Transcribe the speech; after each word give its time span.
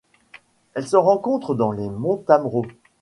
Elle 0.73 0.87
se 0.87 0.95
rencontre 0.95 1.53
dans 1.53 1.71
les 1.71 1.87
monts 1.87 2.17
Tamrau. 2.25 2.65